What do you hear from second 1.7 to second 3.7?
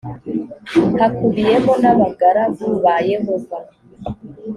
n abagaragu ba yehova